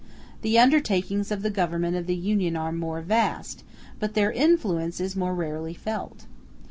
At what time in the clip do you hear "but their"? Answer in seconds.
3.99-4.31